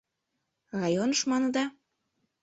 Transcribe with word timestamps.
—Районыш 0.81 1.21
маныда? 1.29 1.65